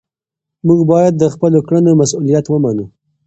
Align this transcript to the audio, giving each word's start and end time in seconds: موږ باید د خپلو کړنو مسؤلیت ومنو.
موږ 0.67 0.79
باید 0.91 1.13
د 1.17 1.23
خپلو 1.33 1.59
کړنو 1.67 1.91
مسؤلیت 2.01 2.45
ومنو. 2.49 2.85